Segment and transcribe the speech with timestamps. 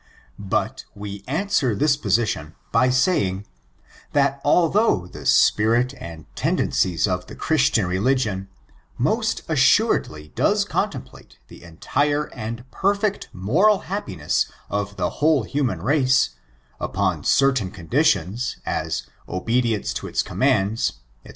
[0.39, 3.45] 307 But^ WB answer this positioD, by saying,
[4.13, 8.47] that, al though the spirit and tendencies of tfie Christian relig ion
[8.97, 16.29] most assuredly does contemplate the entire anci per£sct moral happiness of the whole human race^
[16.79, 20.93] upon certain amdiiions, as obedience to its commands,
[21.23, 21.29] &C.